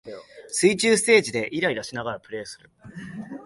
[0.49, 2.71] 水中ステージでイライラしながらプレイする